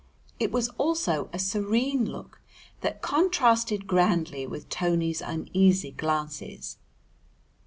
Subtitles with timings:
[0.39, 2.41] It was also a serene look
[2.79, 6.79] that contrasted grandly with Tony's uneasy glances.